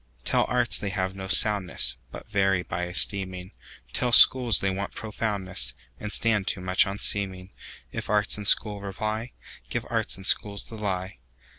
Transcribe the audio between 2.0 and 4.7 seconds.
But vary by esteeming; Tell schools